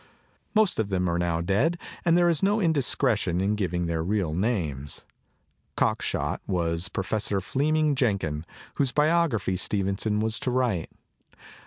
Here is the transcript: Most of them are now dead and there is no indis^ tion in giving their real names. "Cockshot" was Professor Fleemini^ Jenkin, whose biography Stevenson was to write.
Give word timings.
Most 0.55 0.79
of 0.79 0.89
them 0.89 1.07
are 1.07 1.19
now 1.19 1.41
dead 1.41 1.77
and 2.03 2.17
there 2.17 2.27
is 2.27 2.41
no 2.41 2.57
indis^ 2.57 3.15
tion 3.19 3.39
in 3.39 3.53
giving 3.53 3.85
their 3.85 4.01
real 4.01 4.33
names. 4.33 5.05
"Cockshot" 5.77 6.39
was 6.47 6.89
Professor 6.89 7.39
Fleemini^ 7.39 7.93
Jenkin, 7.93 8.43
whose 8.77 8.91
biography 8.91 9.55
Stevenson 9.57 10.19
was 10.19 10.39
to 10.39 10.49
write. 10.49 10.89